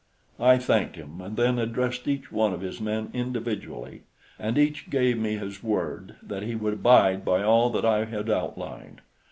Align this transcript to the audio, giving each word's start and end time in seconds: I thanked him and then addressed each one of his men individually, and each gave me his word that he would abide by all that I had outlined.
I 0.39 0.57
thanked 0.57 0.95
him 0.95 1.21
and 1.21 1.37
then 1.37 1.59
addressed 1.59 2.07
each 2.07 2.31
one 2.31 2.53
of 2.53 2.61
his 2.61 2.81
men 2.81 3.11
individually, 3.13 4.01
and 4.39 4.57
each 4.57 4.89
gave 4.89 5.19
me 5.19 5.37
his 5.37 5.61
word 5.61 6.15
that 6.23 6.41
he 6.41 6.55
would 6.55 6.73
abide 6.73 7.23
by 7.23 7.43
all 7.43 7.69
that 7.69 7.85
I 7.85 8.05
had 8.05 8.27
outlined. 8.27 9.01